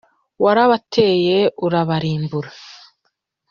warabateye 0.43 1.37
urabarimbura, 1.65 2.49